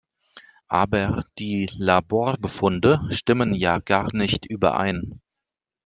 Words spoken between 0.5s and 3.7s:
Aber die Laborbefunde stimmen